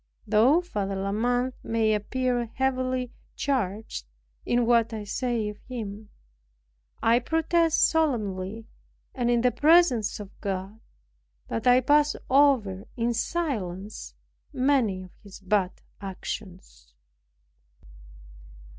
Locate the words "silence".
13.13-14.15